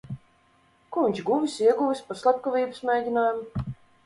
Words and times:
Ko 0.95 1.03
viņš 1.07 1.21
guvis, 1.27 1.57
ieguvis 1.67 2.01
par 2.09 2.21
slepkavības 2.23 2.83
mēģinājumu. 2.93 3.71